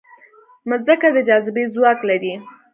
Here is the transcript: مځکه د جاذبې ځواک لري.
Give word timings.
مځکه 0.69 1.07
د 1.15 1.17
جاذبې 1.27 1.63
ځواک 1.73 1.99
لري. 2.09 2.33